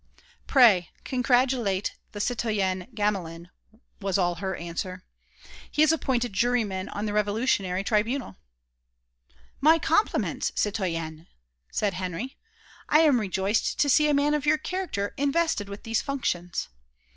"Pray, 0.47 0.89
congratulate 1.03 1.93
the 2.11 2.19
citoyen 2.19 2.87
Gamelin," 2.95 3.51
was 3.99 4.17
all 4.17 4.33
her 4.41 4.55
answer, 4.55 5.03
"he 5.69 5.83
is 5.83 5.91
appointed 5.91 6.33
juryman 6.33 6.89
on 6.89 7.05
the 7.05 7.13
Revolutionary 7.13 7.83
Tribunal." 7.83 8.37
"My 9.59 9.77
compliments, 9.77 10.51
citoyen!" 10.55 11.27
said 11.71 11.93
Henry. 11.93 12.35
"I 12.89 13.01
am 13.01 13.19
rejoiced 13.19 13.77
to 13.77 13.89
see 13.89 14.09
a 14.09 14.13
man 14.15 14.33
of 14.33 14.43
your 14.47 14.57
character 14.57 15.13
invested 15.17 15.69
with 15.69 15.83
these 15.83 16.01
functions. 16.01 16.69